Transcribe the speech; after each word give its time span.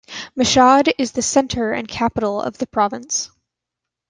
Mashhad 0.35 0.91
is 0.97 1.11
the 1.11 1.21
center 1.21 1.73
and 1.73 1.87
capital 1.87 2.41
of 2.41 2.57
the 2.57 2.65
province. 2.65 3.29